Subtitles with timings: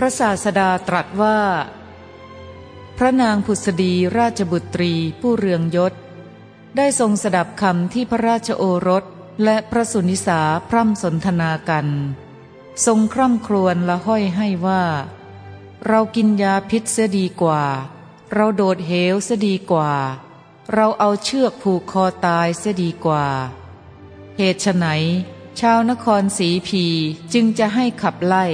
[0.00, 1.38] พระศาสดาตรัสว่า
[2.98, 5.94] พระนางผุสดีราชบุตรีผู้เรืองยศ
[6.76, 9.04] ได้ทรงสดับคำที่พระราชโอรส
[9.44, 11.86] และพระสุนิสาพร่ำสนทนากัน
[12.86, 14.84] ทรงคร่ำครวญละห้อยให้ว่า
[15.86, 17.62] เรากินยาพิษเสียดีกว่า
[18.34, 19.92] เราโดดเหวเสียดีกว่า
[20.72, 23.26] เราเอาเชือกผูกคอตายเสียดีกว่า
[24.36, 24.86] เหตุไฉน
[25.60, 26.84] ชาวนครสีพี
[27.32, 28.46] จึงจะให้ขับไล่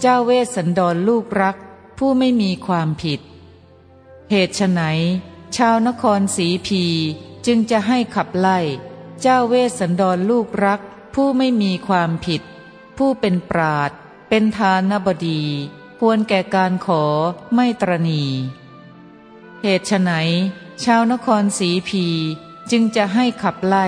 [0.00, 1.56] เจ้าเวสสันดรลูกรัก
[1.98, 3.20] ผู้ไม่มีความผิด
[4.30, 4.82] เหตุไฉน
[5.56, 6.84] ชาวนครสีพี
[7.46, 8.58] จึงจะให้ขับไล่
[9.20, 10.80] เจ้าเวสสันดรลูกรัก
[11.14, 12.42] ผู้ไม่มีความผิด
[12.96, 13.90] ผู้เป็นปราชญ์
[14.28, 15.42] เป็นทานบดี
[16.00, 17.02] ควรแก่การขอ
[17.54, 18.22] ไม่ตระหนี่
[19.62, 20.10] เหตุไฉน
[20.84, 22.06] ชาวนครสีพี
[22.70, 23.86] จึงจะให้ขับไล่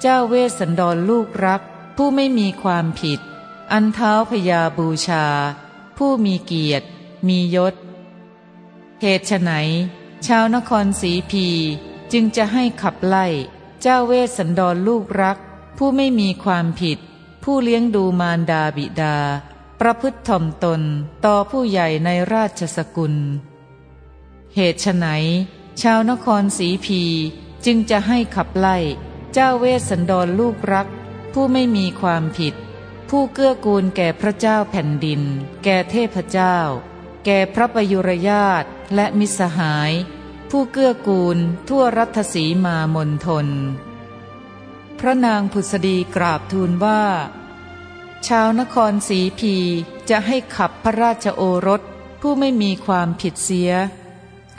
[0.00, 1.62] เจ้าเวสสันดรลูกรัก
[1.96, 3.20] ผู้ไม่มีความผิด
[3.76, 5.24] อันเท้าพยาบูชา
[5.96, 6.86] ผู้มีเกียรติ
[7.28, 7.74] มียศ
[9.00, 9.52] เหตุไน
[10.26, 11.46] ชาวนครสีพี
[12.12, 13.26] จึงจะให้ขับไล่
[13.82, 15.38] เจ้าเวสสันดรลูกรัก
[15.78, 16.98] ผู้ไม่มีความผิด
[17.42, 19.16] ผู้เลี้ยงดูมารดาบิดา
[19.80, 20.82] ประพฤติถ่อมตน
[21.24, 23.14] ต่อผู้ใหญ่ในราชสกุล
[24.54, 25.06] เหตุไน
[25.82, 27.02] ชาวนครสีพี
[27.64, 28.76] จึงจะให้ขับไล่
[29.32, 30.86] เจ้าเวสสันดรลูกรัก
[31.32, 32.54] ผู้ไม่มีความผิด
[33.16, 35.22] ผู้เกื้อกูลแก่พระเจ้าแผ่นดิน
[35.64, 36.56] แก่เทพเจ้า
[37.24, 39.92] แก่พระประยุรญาตและมิสหาย
[40.50, 43.48] ผู้เกื้อกูลทั่วรัฐสีมามนทน
[44.98, 47.02] พระนางผุษดีกราบทูลว่า
[48.26, 49.54] ชาวนครสีพี
[50.10, 51.82] จะให้ขับพระราชโอรส
[52.20, 53.70] ผู้ไม่มีความผิดเสีย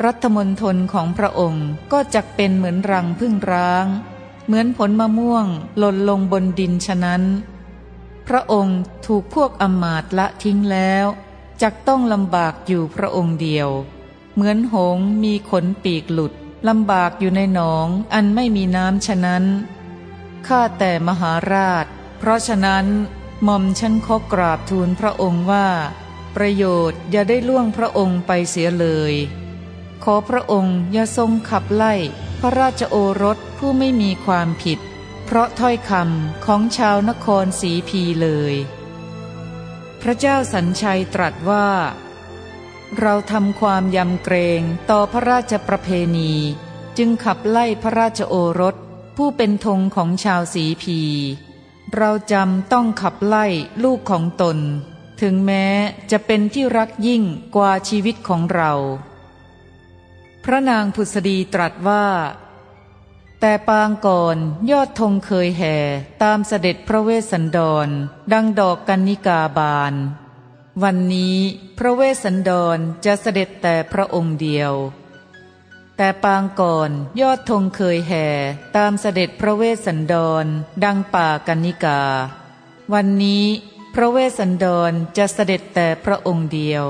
[0.04, 3.86] รัฐมนทนของพระองค์ก็จะเป็นเหมือนรังพึ่งร้าง
[4.46, 5.46] เหมือนผลมะม่วง
[5.78, 7.24] หล่นลงบนดินฉะนั้น
[8.28, 11.06] พระองค์ถูกพวกอมาตละทิ้งแล้ว
[11.62, 13.70] จักต้องลำบากอยู่พระองค์เดียว
[14.34, 16.34] เหมือนหงมีขนปีกหลุด
[16.68, 19.44] ลำบากอยู่ในหนองอันไม่มีน้ำฉะนั้น
[20.48, 21.86] ข้าแต่มหาราช
[22.20, 22.86] เพราะฉะนั้น
[23.44, 25.68] หม่อมฉันขอกราบทูลพระองค์ว่า
[26.36, 29.14] ประโยชน์อย่าได้ล่วงพระองค์ไปเสียเลย
[30.04, 31.94] ขอพระองค์อย่าทรงขับไล่
[32.40, 34.80] พระราชโอรสผู้ไม่มีความผิด
[35.26, 38.56] เพราะถ้อยคำของชาวนครสีพีเลย
[40.02, 41.68] พระเจ้าสัญชัยตรัสว่า
[43.00, 46.34] เราทำความยำเกรงต่อพระราชประเพณี
[46.98, 48.76] จึงขับไล่พระราชโอรส
[49.18, 51.00] ผู้เป็นธงของชาวสีพี
[51.96, 53.46] เราจำต้องขับไล่
[53.84, 54.58] ลูกของตน
[55.22, 55.66] ถึงแม้
[56.12, 57.24] จะเป็นที่รักยิ่ง
[57.56, 58.74] กว่าชีวิตของเรา
[60.44, 62.06] พระนางผุษดีตรัสว่า
[63.48, 64.38] แต่ปางก่อน
[64.72, 65.78] ยอดธงเคยแห่
[66.24, 67.88] ตามเสด็จพระเวสสันดร
[68.34, 69.94] ดังดอกกันนิกาบาน
[70.84, 71.38] วันนี้
[71.78, 74.74] พระเวสสันดรจะเสด็จแต่พระองค์เดียว
[75.98, 76.90] แต่ปางก่อน
[77.22, 78.28] ยอดธงเคยแห่
[78.76, 80.46] ตามเสด็จพระเวสสันดร
[80.84, 82.02] ดังป่ากันนิกา
[82.94, 83.46] วันนี้
[83.94, 86.86] พระเวสสันดรจะเสด็จแต่พระองค์เดียว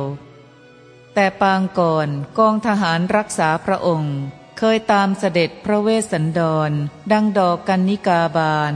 [1.13, 2.07] แต่ปางก่อน
[2.37, 4.15] กองทหารรักษาพระองค์
[4.57, 6.71] เคยตามเสด็จพระเวสสันดร
[7.11, 8.73] ดังดอกกันนิกาบาล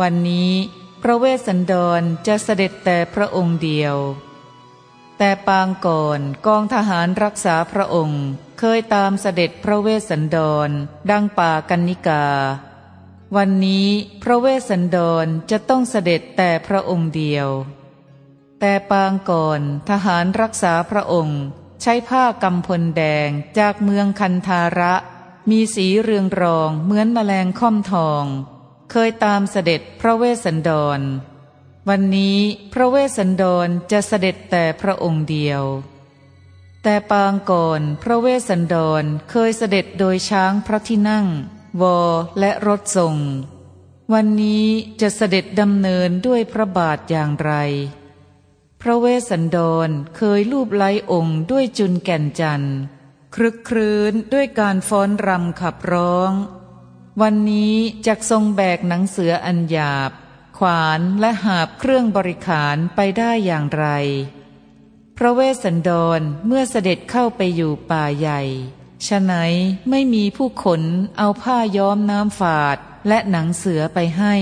[0.00, 0.52] วันนี้
[1.02, 3.96] พระเวสสันดรจะเสด็จแต่พระองค์เดียว
[5.18, 8.24] แต่ปางก่อนกองทหารรักษาพระองค์
[8.58, 10.38] เคยตามเสด็จพระเวสสันด
[10.68, 10.70] ร
[11.10, 12.24] ดังป่ากันนิกา
[13.36, 13.88] วันนี้
[14.22, 17.48] พระเวสสันดรจะต้องเสด็จแต่พระองค์เดียว
[18.60, 19.60] แต่ปางก่อน
[19.90, 21.40] ทหารรักษาพระองค์
[21.82, 24.94] ใช้ผ้ากำพลแดงจากเมืองคันธาระ
[25.50, 28.24] มีสีเรืองรองเหมือนแมลงค่อมทอง
[28.90, 31.00] เคยตามเสด็จพระเวสสันดร
[31.88, 32.38] วันนี้
[32.72, 35.62] พระเวสสันดรจะเสด็จแต่พระองค์เดียว
[36.82, 41.26] แต่ปางก่อนพระเวสสันดรเคยเสด็จโดยช้างพระที่นั่ง
[41.80, 41.98] วอ
[42.38, 43.16] และรถทรง
[44.12, 44.66] วันนี้
[45.00, 47.52] จะเสด็จดำเนินด้วยพระบาทอย่างไร
[48.86, 52.76] พระเวสสันดรเคยรูปไล้องค์ด้วยจุนแก่นจันทร์
[53.34, 56.30] ครึกครื้นด้วยการฟ้อนรำขับร้อง
[57.22, 57.74] วันนี้
[58.06, 60.10] จักทรงแบกหนังเสืออันหยาบ
[60.58, 63.86] ขวานและหาบเครื่องบริขารไปได้อย่างไร
[65.16, 68.42] พระเวสสันดรเมื่อเสด็จเข้าไปอยู่ป่าใหญ่
[69.06, 69.32] ฉะไหน
[69.90, 70.82] ไม่มีผู้ขน
[71.18, 72.76] เอาผ้าย้อมน้ำฝาด
[73.08, 74.34] และหนังเสือไปให้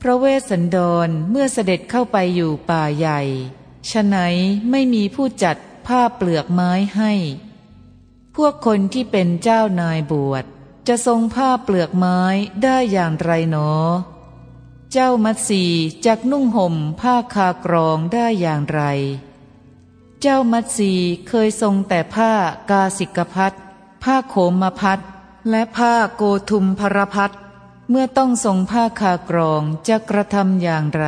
[0.00, 3.20] พระเวสสันดรเมื่อเสด็จเข้าไปอยู่ป่าใหญ่
[3.90, 4.16] ฉะไหน
[4.70, 5.56] ไม่มีผู้จัด
[5.86, 7.12] ผ้าเปลือกไม้ให้
[8.36, 10.44] พวกคนที่เป็นเจ้านายบวช
[10.88, 12.20] จะทรงผ้าเปลือกไม้
[12.62, 13.70] ได้อย่างไรหนอ
[14.92, 15.64] เจ้ามัตสี
[16.06, 18.82] จักนุ่งห่มผ้าคากรองได้อย่างไร
[20.20, 20.92] เจ้ามัตสี
[21.28, 22.32] เคยทรงแต่ผ้า
[22.70, 23.52] กาสิกพัด
[24.02, 25.00] ผ้าโขมพัด
[25.50, 27.32] และผ้าโกทุมพรพัด
[27.90, 31.06] เมื่อต้องทรงผ้าคากรองจะกระทำอย่างไร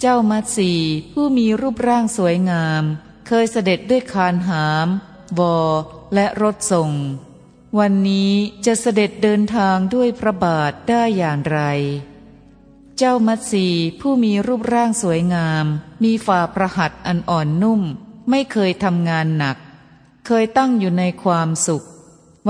[0.00, 0.72] เจ้ามัตสี
[1.12, 2.82] ผู้มีรูปร่างสวยงาม
[3.26, 4.88] เคยเสด็จด้วยคานหาม
[5.38, 5.58] วอ
[6.14, 6.90] และรถส่ง
[7.78, 8.32] วันนี้
[8.66, 11.60] จะเสด็จเดินทางด้วยพระบาทได้อย่างไร
[12.98, 13.66] เจ้ามัตสี
[14.00, 15.64] ผู้มีรูปร่างสวยงาม
[16.04, 17.82] มีฝ่าประหัตอันอ่อนนุ่ม
[18.30, 19.56] ไม่เคยทำงานหนัก
[20.26, 21.84] เคยตั้งอยู่ในความสุข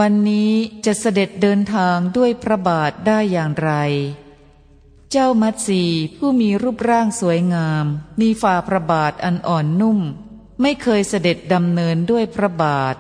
[0.00, 0.52] วันนี้
[0.86, 3.72] จะเสด็จเดินทางด้วยพระบาทได้อย่างไร
[5.10, 5.82] เจ้ามัตสี
[6.16, 7.84] ผู้มีรูปร่างสวยงาม
[8.20, 9.98] มีฝ่าพระบาทอันอ่อนนุ่ม
[10.60, 12.94] ไม่เคยเสด็จดำเนินด้วยพระบาท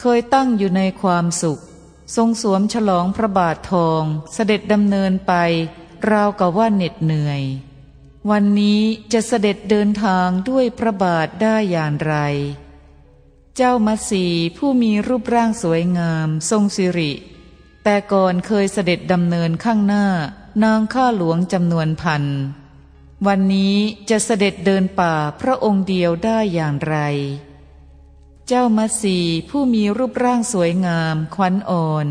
[0.00, 1.62] เคยตั้งอยู่ในความสุข
[2.16, 4.02] ทรงสวมฉลองพระบาททอง
[4.34, 5.32] เสด็จดำเนินไป
[6.10, 7.42] ราวกับว่าเหน็ดเหนื่อย
[8.30, 8.80] วันนี้
[9.12, 12.16] จะเสด็จเดินทางด้วยพระบาทได้อย่างไร
[13.58, 14.24] เจ้ามัสี
[14.56, 17.12] ผู้มีรูปร่างสวยงาม ทรงสิริ
[17.84, 20.06] แต่ก่อนเคยเสด็จดำเนินข้างหน้า
[20.64, 22.24] นางข้าหลวงจำนวนพัน
[23.26, 23.76] วันนี้
[24.10, 26.96] จะเสด็จเดินป่าพระองค์เดียวได้อย่างไร
[28.48, 29.18] เจ้ามัสี
[29.50, 32.06] ผู้มีรูปร่างสวยงามควันอ่อน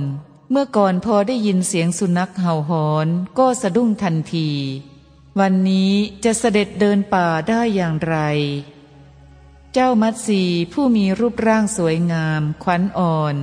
[0.51, 3.07] เมื่อก่อนพอได้ยินเสียงสุนัขเห่าหอน
[3.37, 4.49] ก็สะดุ้งทันที
[5.39, 5.91] วันนี้
[6.23, 8.17] จะเสด็จเดินป่าได้อย่างไร
[9.77, 10.43] เจ้ามัตสี
[10.73, 13.35] ผู้มีรูปร่างสวยงาม ขวัญอ่อน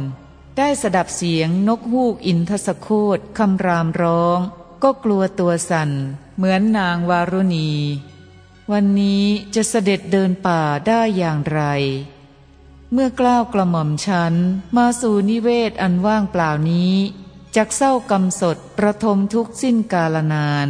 [0.57, 4.39] ได้สดับเสียงนกฮูกอินทสโคตคำรามร้อง
[4.83, 5.91] ก็กลัวตัวสั่น
[6.37, 7.71] เหมือนนางวารุณี
[8.73, 9.25] วันนี้
[9.55, 11.61] จะเสด็จเดินป่าได้อย่างไร
[12.93, 14.35] เมื่อกล้าวกระหม่อมฉัน
[14.77, 16.95] มาสู่นิเวศอันว่างเปล่านี้
[17.57, 20.69] จักเศร้ากำสดประทมทุกสิ้นกาลนาน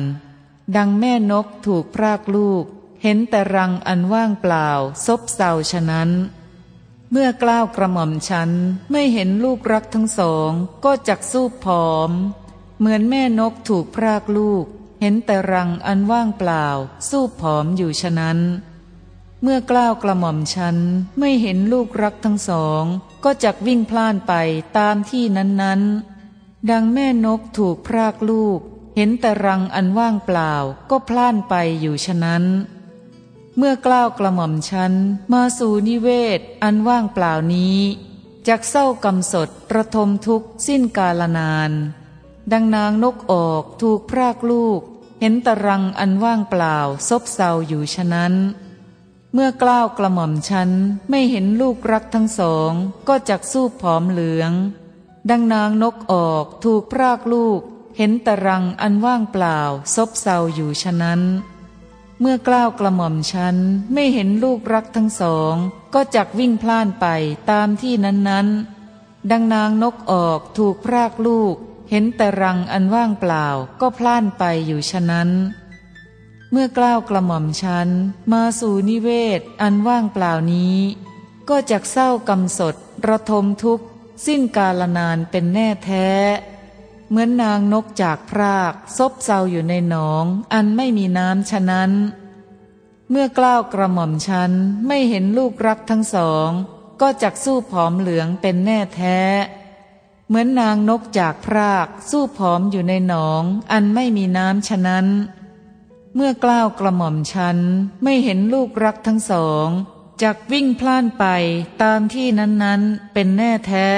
[0.76, 2.66] ดังแม่นกถูกพรากลูก
[3.02, 4.68] เห็นแต่รังอันว่างเปล่า
[5.06, 6.10] ซบเซาฉะนั้น
[7.10, 8.50] เมื่อกล้าวกระหม่อมฉัน
[8.90, 10.50] ไม่เห็นลูกรักทั้งสอง
[10.84, 12.10] ก็จักสู้ผอม
[12.78, 14.64] เหมือนแม่นกถูกพรากลูก
[15.00, 16.66] เห็นแต่รังอันว่างเปล่า
[17.08, 18.38] สู้ผอมอยู่ฉะนั้น
[19.42, 20.76] เมื่อกล้าวกระหม่อมฉัน
[21.18, 22.84] ไม่เห็นลูกรักทั้งสอง
[23.24, 24.32] ก็จักวิ่งพล่านไป
[24.78, 28.58] ตามที่นั้นๆ ดังแม่นกถูกพรากลูก
[28.96, 30.52] เห็นแต่รังอันว่างเปล่า
[30.90, 32.44] ก็พล่านไปอยู่ฉะนั้น
[33.56, 34.92] เมื่อกล้าวกระหม่อมฉัน
[35.32, 36.08] มาสู่นิเว
[36.38, 37.78] ศอันว่างเปล่านี้
[38.48, 41.72] จากเศร้ากำสดประทมทุกสิ้นกาลนาน
[42.52, 44.80] ดังนางนกออกถูกพรากลูก
[45.20, 46.76] เห็นตรังอันว่างเปล่า
[47.08, 48.34] ซบเซาอยู่ฉะนั้น
[49.32, 50.70] เมื่อกล้าวกระหม่อมฉัน
[51.10, 52.72] ไม่เห็นลูกรักทั้งสอง
[53.08, 54.52] ก็จักสู้ผอมเหลือง
[55.30, 57.60] ดังนางนกออกถูกพรากลูก
[57.96, 59.58] เห็นตรังอันว่างเปล่า
[59.94, 61.20] ซบเซาอยู่ฉะนั้น
[62.24, 63.56] เมื่อกล้าวกระหม่อมฉัน
[63.92, 65.54] ไม่เห็นลูกรักทั้งสอง
[65.94, 67.06] ก็จักวิ่งพล่านไป
[67.50, 71.54] ตามที่นั้นๆ ดังนางนกออกถูกพรากลูก
[71.90, 73.46] เห็นแต่รังอันว่างเปล่า
[73.80, 75.30] ก็พล่านไปอยู่ฉะนั้น
[76.50, 77.88] เมื่อกล้าวกระหม่อมฉัน
[78.32, 80.76] มาสู่นิเวศอันว่างเปล่านี้
[81.48, 82.74] ก็จักเศร้ากำสด
[83.08, 83.84] ระทมทุกข์
[84.26, 86.08] สิ้นกาลนานเป็นแน่แท้
[87.12, 91.90] เหมือนนางนกจากพราก ซบเซาอยู่ในหนอง อันไม่มีน้ำฉะนั้น
[93.10, 94.50] เมื่อกล้าวกระหม่อมฉัน
[94.86, 96.48] ไม่เห็นลูกรักทั้งสอง
[97.00, 99.20] ก็จักสู้ผอมเหลืองเป็นแน่แท้
[100.26, 103.42] เหมือนนางนกจากพราก สู้ผอมอยู่ในหนอง
[103.72, 105.06] อันไม่มีน้ำฉะนั้น
[106.14, 107.58] เมื่อกล้าวกระหม่อมฉัน
[108.02, 109.68] ไม่เห็นลูกรักทั้งสอง
[110.22, 111.24] จักวิ่งพล่านไป
[111.82, 113.88] ตามที่นั้นๆ เป็นแน่แท้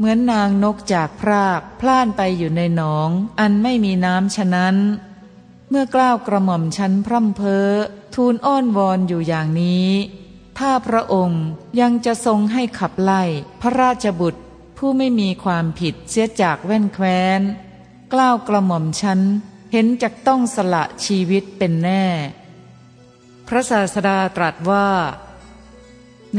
[0.00, 4.76] เหมือนนางนกจากพรากพล่านไปอยู่ในหนอง อันไม่มีน้ำฉะนั้น
[5.68, 7.68] เมื่อกล้าวกระหม่อมชั้นพร่ำเพ้อ
[8.14, 9.88] ทูลอ้อนวอนอยู่อย่างนี้
[10.58, 11.44] ถ้าพระองค์
[11.80, 13.22] ยังจะทรงให้ขับไล่
[13.60, 14.40] พระราชบุตร
[14.78, 17.40] ผู้ไม่มีความผิดเสียจากแว่นแคว้น
[18.12, 19.20] กล้าวกระหม่อมชั้น
[19.72, 22.04] เห็นจะต้องสละชีวิตเป็นแน่
[23.48, 24.88] พระศาสดาตรัสว่า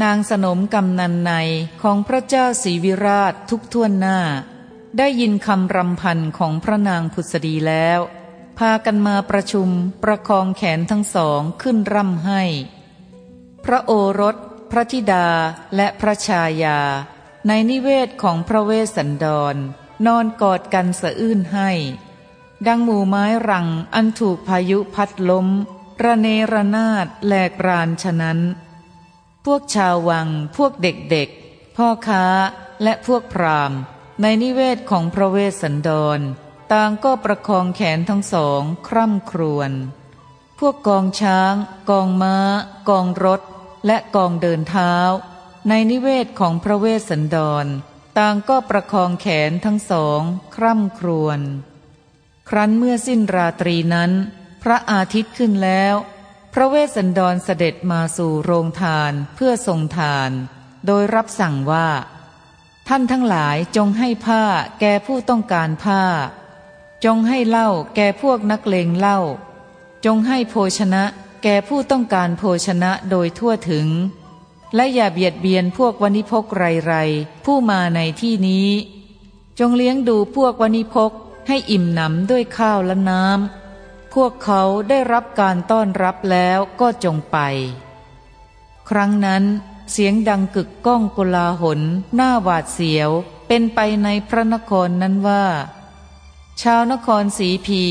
[0.00, 1.32] นางสนมกำนันใน
[1.82, 4.18] ของพระเจ้าศรีวิราชทุกท่วนหน้า
[4.98, 8.00] ได้ยินคำรำพันของพระนางผุษดีแล้ว
[8.58, 9.68] พากันมาประชุม
[10.02, 12.42] ประคองแขนทั้งสองขึ้นร่ำให้
[13.64, 14.36] พระโอรส
[14.70, 15.28] พระธิดา
[15.76, 16.78] และพระชายา
[17.46, 19.56] ในนิเวศของพระเวสสันดร
[20.06, 21.70] นอนกอดกันสะอื้นให้
[22.66, 25.48] ดังหมู่ไม้รังอันถูกพายุพัดล้ม
[26.02, 28.38] ระเนระนาดแหลกรานฉะนั้น
[29.44, 32.24] พวกชาววัง พวกเด็กๆ พ่อค้า
[32.82, 33.72] และพวกพราม
[34.22, 36.20] ในนิเวศของพระเวสสันดร
[36.72, 39.70] ต่างก็ประคองแขนทั้งสองคร่ำครวญ
[40.58, 41.54] พวกกองช้าง
[41.90, 42.36] กองม้า
[42.88, 43.40] กองรถ
[43.86, 44.92] และกองเดินเท้า
[45.68, 47.66] ในนิเวศของพระเวสสันดร
[48.18, 50.20] ต่างก็ประคองแขนทั้งสอง
[50.54, 51.40] คร่ำครวญ
[52.48, 54.12] ครั้นเมื่อสิ้นราตรีนั้น
[54.62, 55.94] พระอาทิตย์ขึ้นแล้ว
[56.54, 60.30] พระเวสสันดรเสด็จมาสู่โรงทานเพื่อทรงทาน
[60.86, 61.88] โดยรับสั่งว่า
[62.88, 64.44] ท่านทั้งหลายจงให้ผ้า
[64.80, 66.02] แก่ผู้ต้องการผ้า
[67.04, 69.18] จงให้เหล้าแก่พวกนักเลงเหล้า
[70.04, 71.04] จงให้โภชนะ
[71.42, 73.88] แก่ผู้ต้องการโภชนะโดยทั่วถึง
[74.74, 76.94] และอย่าเบียดเบียนพวกวณิพกไรไร
[77.44, 78.68] ผู้มาในที่นี้
[79.58, 81.12] จงเลี้ยงดูพวกวณิพก
[81.48, 83.61] ให้อิ่มหนำด้วยข้าวและน้ำ
[84.12, 87.38] พวกเขาได้รับการต้อนรับแล้วก็จงไป
[88.90, 89.44] ครั้งนั้น
[89.92, 91.80] เสียงดังกึกก้องกุลาหน
[92.14, 93.10] หน้าหวาดเสียว
[93.48, 95.44] เป็นไปในพระนครนั้นว่า
[96.62, 97.82] ชาวนครสีพี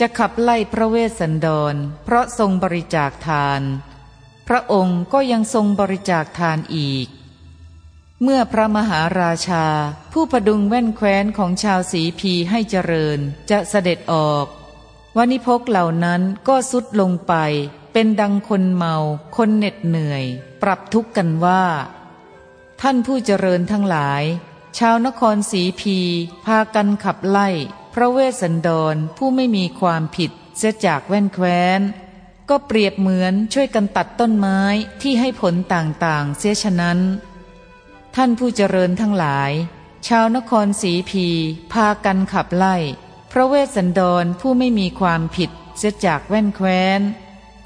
[0.00, 1.74] จะขับไล่พระเวสสันดร
[2.04, 3.62] เพราะทรงบริจาคทาน
[4.48, 7.06] พระองค์ก็ยังทรงบริจาคทานอีก
[8.22, 9.66] เมื่อพระมหาราชา
[10.12, 13.18] ผู้ประดุงแว่นแคว้นของชาวสีพีให้เจริญ
[13.50, 14.46] จะเสด็จออก
[15.16, 17.34] วานิพกเหล่านั้นก็สุดลงไป
[17.92, 18.94] เป็นดังคนเมา
[19.36, 20.24] คนเหน็ดเหนื่อย
[20.62, 21.64] ปรับทุกข์กันว่า
[22.80, 24.22] ท่านผู้เจริญทั้งหลาย
[24.78, 25.98] ชาวนครสีพี
[26.46, 27.48] พากันขับไล่
[27.94, 31.80] พระเวสสันดรผู้ไม่มีความผิดเสียจากแว่นแคว้น
[32.48, 34.60] ก็เปรียบเหมือนช่วยกันตัดต้นไม้
[35.02, 36.98] ที่ให้ผลต่างๆ เสียฉะนั้น
[38.16, 39.50] ท่านผู้เจริญทั้งหลาย
[40.06, 41.26] ชาวนครสีพี
[41.72, 42.76] พากันขับไล่
[43.34, 47.00] พระเวสสันดรผู้ไม่มีความผิดเสียจากแว่นแคว้น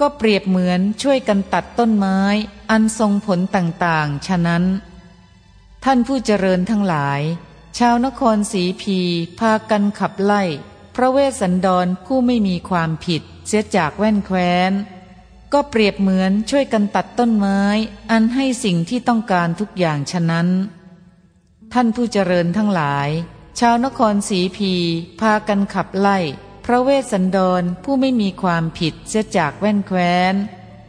[0.01, 2.21] ก็เปรียบเหมือนช่วยกันตัดต้นไม้
[2.71, 4.65] อันทรงผลต่างๆ ฉะนั้น
[5.85, 7.21] ท่านผู้เจริญทั้งหลาย
[7.79, 8.99] ชาวนครสีพี
[9.39, 10.43] พากันขับไล่
[10.95, 14.73] พระเวสสันดรผู้ไม่มีความผิดเสียจากแว่นแคว้น
[15.53, 17.61] ก็เปรียบเหมือนช่วยกันตัดต้นไม้
[18.11, 20.49] อันให้สิ่งที่ต้องการทุกอย่างฉะนั้น
[21.73, 23.09] ท่านผู้เจริญทั้งหลาย
[23.61, 24.73] ชาวนครสีพี
[25.21, 26.19] พากันขับไล่
[26.65, 30.35] พระเวสสันดรผู้ไม่มีความผิดเสียจากแว่นแคว้น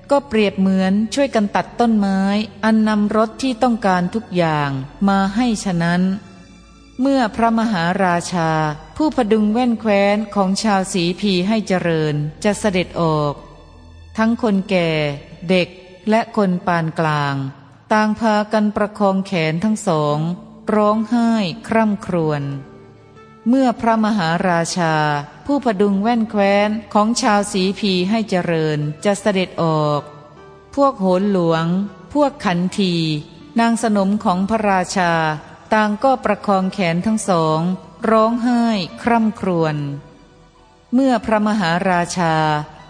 [0.09, 2.19] ก็เปรียบเหมือนช่วยกันตัดต้นไม้
[2.63, 4.69] อันนำรถที่ต้องการทุกอย่าง
[5.07, 6.01] มาให้ฉะนั้น
[7.01, 8.51] เมื่อพระมหาราชา
[8.97, 13.33] ผู้พดุงแว่นแคว้นของชาวสีพีให้เจริญจะเสด็จออก
[14.17, 14.89] ทั้งคนแก่
[15.50, 15.67] เด็ก
[16.09, 17.36] และคนปานกลาง
[17.93, 20.19] ต่างพากันประคองแขนทั้งสอง
[20.75, 21.31] ร้องไห้
[21.67, 22.43] คร่ำครวญ
[23.47, 24.95] เมื่อพระมหาราชา
[25.45, 30.01] ผู้พดุงแว่นแคว้นของชาวสีพีให้เจริญจะเสด็จออก
[30.75, 31.65] พวกโหนหลวง
[32.13, 32.95] พวกขันที
[33.59, 35.13] นางสนมของพระราชา
[35.74, 37.59] ต่างก็ประคองแขนทั้งสอง
[38.09, 38.63] ร้องไห้
[39.03, 39.75] คร่ำครวญ
[40.93, 42.36] เมื่อพระมหาราชา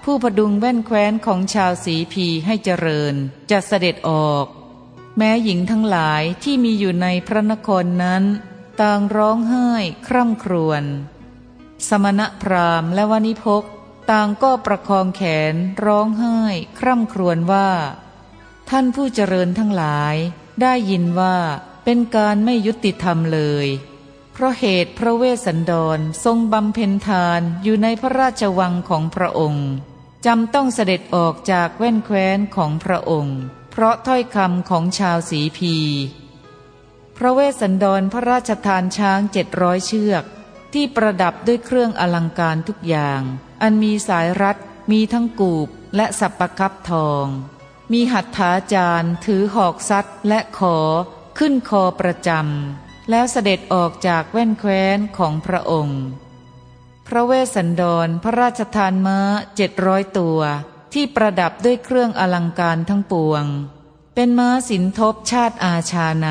[0.03, 3.13] ผู้พดุงแว่นแคว้นของชาวสีพีให้เจริญ
[3.51, 4.47] จะเสด็จออก
[5.17, 8.23] แม้หญิงทั้งหลายที่มีอยู่ในพระนครนั้น
[8.81, 9.69] ต่างร้องไห้
[10.07, 10.83] คร่ำครวญ
[11.87, 13.63] สมณพราหมณ์และวานิพก
[14.11, 15.21] ต่างก็ประคองแข
[15.51, 15.53] น
[15.85, 16.39] ร้องไห้
[16.79, 17.69] คร่ำครวญว่า
[18.69, 20.15] ท่านผู้เจริญทั้งหลาย
[20.61, 21.37] ได้ยินว่า
[21.83, 23.67] เป็นการไม่ยุติธรรมเลย
[24.33, 29.67] เพราะเหตุพระเวสสันดรทรงบำเพ็ญทานอยู่ในพระราชวังของพระองค์
[30.25, 33.39] จำต้องเสด็จออกจากแว่นแคว้นของพระองค์
[33.79, 35.75] เพราะถ้อยคำของชาวสีพี
[37.17, 40.23] พระเวสสันดรพระราชทานช้างเจ็ดร้อยเชือก
[40.73, 43.21] ที่ประดับด้วยเครื่องอลังการทุกอย่าง
[43.61, 44.57] อันมีสายรัด
[44.91, 47.25] มีทั้งกูบและสับประคับทอง
[47.91, 50.77] มีหัตถาจารย์ถือหอกซัดและขอ
[51.37, 56.01] ขึ้นคอประจำแล้วเสด็จออกจากแว่นแคว้นของพระองค์
[57.07, 59.19] พระเวสสันดรพระราชทานม้า
[59.55, 60.41] เจ็ดร้อยตัว
[60.93, 63.45] ที่ประดับด้วยเครื่องอลังการทั้งปวง
[64.15, 66.27] เป็นม้าสินทบชาติอาชาใน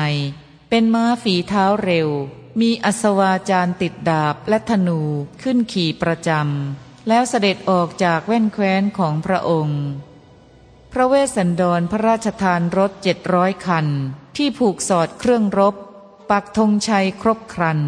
[0.69, 2.09] เป็นม้าฝีเท้าเร็ว
[2.59, 4.99] มีอัศวาจารติดดาบและธนู
[5.41, 9.81] ขึ้นขี่ประจำ แล้วเสด็จออกจากแว่นแคว้นของพระองค์
[10.91, 13.87] พระเวสสันดรพระราชทานรถเจ็ดร้อยคัน
[14.37, 15.75] ที่ผูกสอดเครื่องรบ
[16.29, 17.79] ปักธงชัยครบครัน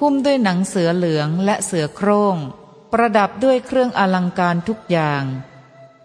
[0.00, 2.36] หุ้มด้วยหนังเสือเหลืองและเสือโครง่ง
[2.92, 5.24] ประดับด้วยเครื่องอลังการทุกอย่าง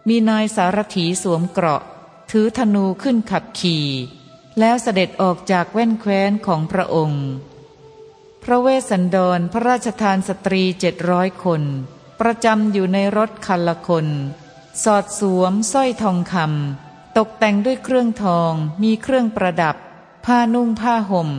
[0.07, 1.81] มีนายสารถีสวมเกราะ
[2.31, 3.85] ถือธนูขึ้นขับขี่
[4.59, 7.25] แล้วเสด็จออกจากแว่นแคว้นของพระองค์
[8.43, 11.61] พระเวสสันดรพระราชทานสตรีเจ็ดร้อยคน
[12.21, 14.07] ประจำอยู่ในรถคันละคน
[14.83, 19.75] สอดสวมสร้อยทองคำตกแต่งด้วยเครื่องทองมีเครื่องประดับ
[20.25, 21.29] ผ้านุ่งผ้าห่ม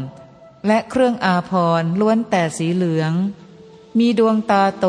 [0.67, 3.13] และเครื่องอาภรณ์ล้วนแต่สีเหลือง
[3.99, 4.87] มีดวงตาโต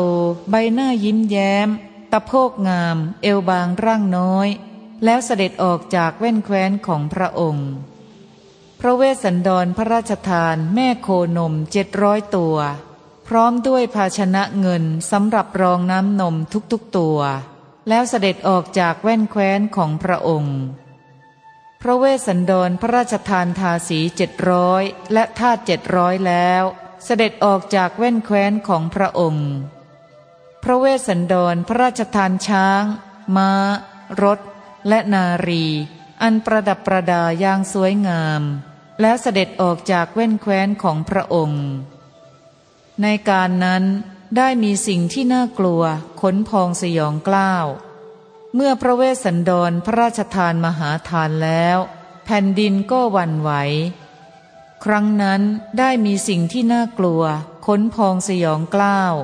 [0.50, 1.68] ใบหน้ายิ้มแย้ม
[2.12, 4.48] ตะโพกงาม เอวบางร่างน้อย
[5.04, 7.70] แล้วเสด็จออกจากแว่นแคว้นของพระองค์
[8.80, 12.56] พระเวสสันดรพระราชทานแม่โคนมเจ็ดร้อยตัว
[13.28, 16.36] พร้อมด้วยภาชนะเงินสำหรับรองน้ำนม
[16.72, 17.18] ทุกๆตัว
[17.88, 20.58] แล้วเสด็จออกจากแว่นแคว้นของพระองค์
[21.80, 24.82] พระเวสสันดรพระราชทานทาสีเจ็ดร้อย
[25.12, 26.62] และทาสเจ็ดร้อยแล้ว
[27.04, 29.48] เสด็จออกจากแว่นแคว้นของพระองค์
[30.68, 32.84] พระเวสสันดรพระราชทานช้าง
[33.36, 33.52] ม้า
[34.22, 34.40] รถ
[34.88, 35.64] และนารี
[36.22, 38.42] อันประดับประดาอย่างสวยงาม
[39.00, 41.64] แล้วเสด็จออกจากแว่นแคว้นของพระองค์
[43.02, 43.84] ในการนั้น
[44.36, 45.82] ได้มีสิ่งที่น่ากลัว
[46.20, 47.66] ขนพองสยองกล้าว
[48.54, 51.78] เมื่อพระเวสสันดรพระราชทานมหาทานแล้ว
[52.24, 53.50] แผ่นดินก็วันไหว
[54.84, 55.42] ครั้งนั้น
[55.78, 57.22] ได้มีสิ่งที่น่ากลัว
[57.66, 59.14] ขนพองสยองกล้าว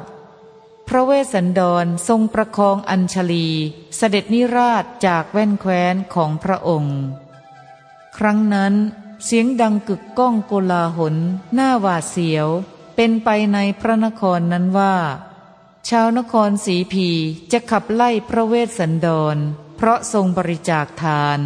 [0.95, 3.49] ระเวสสันดรทรงประคองอัญชลี
[3.97, 6.99] เสด็จนิราชจากแว่นแคว้นของพระองค์
[8.17, 8.75] ครั้งนั้น
[9.25, 11.17] เสียงดังกึกก้องโกลาหล
[11.55, 12.49] หน้าหวาดเสียว
[12.97, 14.95] เป็นไปในพระนครนั้นว่า
[15.89, 17.09] ชาวนครสีพี
[17.53, 19.37] จะขับไล่พระเวสสันดร
[19.77, 21.41] เพราะทรงบริจาคทาน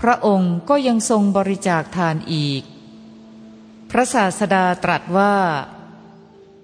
[0.00, 2.62] พระองค์ก็ยังทรงบริจาคทานอีก
[3.90, 5.34] พระศาสดาตรัสว่า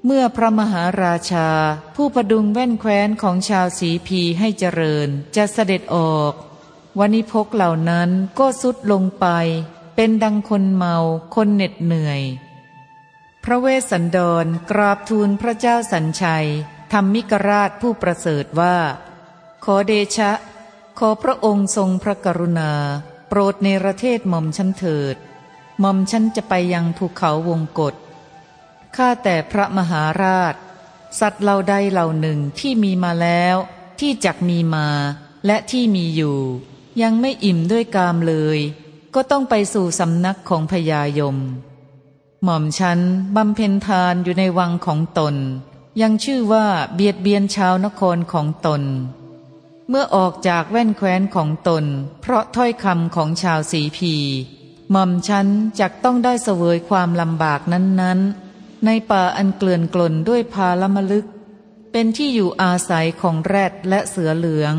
[0.04, 1.48] เมื่อพระมหาราชา
[1.96, 6.32] ผู้ประดุงแว่นแคว้นของชาวสีพีให้เจริญ จะเสด็จออก
[6.98, 9.26] วันิพกเหล่านั้นก็สุดลงไป
[9.96, 10.96] เป็นดังคนเมา
[11.34, 12.20] คนเหน็ดเหนื่อย
[13.44, 16.48] พระเวสสันดรกราบทูลพระเจ้าสัญชัย
[16.92, 18.76] ธรรมิกราชผู้ประเสริฐว่า
[19.64, 20.32] ขอเดชะ
[20.98, 22.72] ขอพระองค์ทรงพระกรุณา
[23.28, 25.16] โปรดในประเทศหม่อมชั้นเถิด
[25.80, 27.94] หม่อมชั้นจะไปยังภูเขาวงกฏ
[28.96, 30.54] ข้าแต่พระมหาราช
[31.20, 33.56] สัตว์เหล่าใดเหล่าหนึ่งที่มีมาแล้ว
[34.00, 34.88] ที่จักมีมา
[35.46, 36.38] และที่มีอยู่
[37.02, 38.58] ยังไม่อิ่มด้วยกามเลย
[39.14, 41.36] ก็ต้องไปสู่สำนักของพญายม
[42.44, 43.00] หม่อมฉัน
[43.36, 45.34] บำเพ็ญทานอยู่ในวังของตน
[46.00, 48.82] ยังชื่อว่าเบียดเบียนชาวนครของตน
[49.88, 51.84] เมื่อออกจากแว่นแคว้นของตน
[52.20, 54.14] เพราะถ้อยคำของชาวสีพี
[54.90, 55.46] หม่อมฉัน
[55.80, 58.47] จักต้องได้เสวยความลำบากนั้นๆ
[58.86, 61.26] ในป่าอันเกลื่อนกลนด้วยพาลมลึก
[61.92, 64.74] เป็นที่อยู่อาศัยของแรดและเสือเหลือง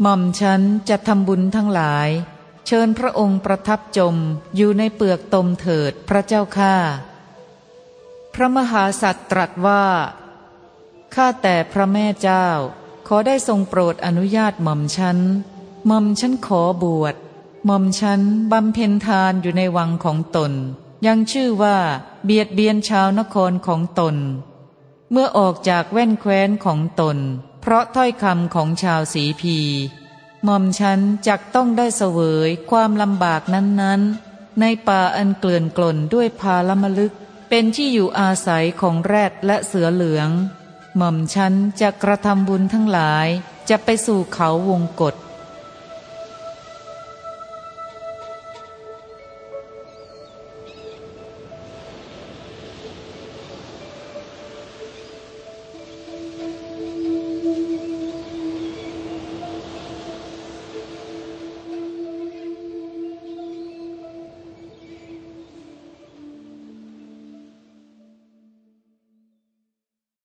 [0.00, 2.08] หม่อมฉันจะทำบุญทั้งหลาย
[2.66, 4.16] เชิญพระองค์ประทับจม
[4.56, 6.74] อยู่ในเปลือกตมเถิดพระเจ้าข้า
[8.34, 9.84] พระมหาสัตว์ตรัสว่า
[11.14, 12.46] ข้าแต่พระแม่เจ้า
[13.06, 15.18] ขอได้ทรงโปรดอนุญาตหม่อมฉัน
[15.86, 17.14] หม่อมฉันขอบวช
[17.66, 18.20] หม่อมฉัน
[18.52, 20.52] บำเพ็ญทานอยู่ในวังของตน
[21.06, 21.78] ยังชื่อว่า
[22.26, 24.16] เบียดเบียนชาวนครของตน
[25.10, 27.18] เมื่อออกจากแว่นแคว้นของตน
[27.60, 29.58] เพราะถ้อยคำของชาวสีพี
[30.44, 37.12] หม่อมฉันจักต้องได้เสวยความลำบากนั้นๆ ในป่าอันเกลื่อนกล่นด้วยพาลมลึก
[37.48, 40.30] เป็นที่อยู่อาศัยของแรดและเสือเหลือง
[40.96, 43.28] หม่อมฉันจะกระทำบุญทั้งหลาย
[43.68, 45.14] จะไปสู่เขาวงกฏ